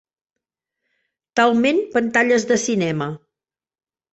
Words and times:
Talment 1.41 1.83
pantalles 1.99 2.49
de 2.53 2.59
cinema. 2.65 3.11